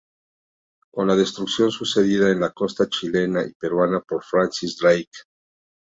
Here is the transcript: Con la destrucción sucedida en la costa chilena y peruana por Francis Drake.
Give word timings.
Con 0.91 1.05
la 1.09 1.15
destrucción 1.15 1.69
sucedida 1.69 2.31
en 2.31 2.39
la 2.39 2.49
costa 2.53 2.89
chilena 2.89 3.43
y 3.45 3.53
peruana 3.53 3.99
por 4.01 4.23
Francis 4.23 4.75
Drake. 4.79 5.25